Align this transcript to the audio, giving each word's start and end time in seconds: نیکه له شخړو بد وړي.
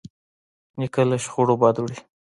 نیکه 0.79 1.01
له 1.09 1.17
شخړو 1.23 1.55
بد 1.61 1.75
وړي. 1.79 1.97